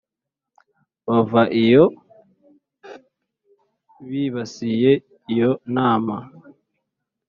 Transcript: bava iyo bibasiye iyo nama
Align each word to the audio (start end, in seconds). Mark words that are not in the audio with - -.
bava 1.05 1.41
iyo 1.63 1.83
bibasiye 4.09 4.91
iyo 5.31 5.51
nama 5.75 6.17